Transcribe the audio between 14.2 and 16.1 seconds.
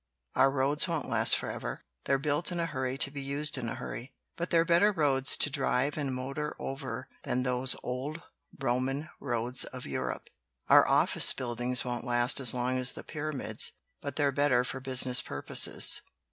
better for business purposes.